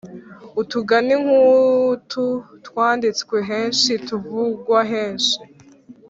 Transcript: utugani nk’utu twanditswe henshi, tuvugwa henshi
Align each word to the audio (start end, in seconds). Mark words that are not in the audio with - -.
utugani 0.61 1.13
nk’utu 1.21 2.25
twanditswe 2.65 3.35
henshi, 3.49 3.91
tuvugwa 4.07 4.79
henshi 4.91 5.37